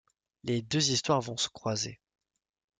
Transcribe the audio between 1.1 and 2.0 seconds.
vont se croiser.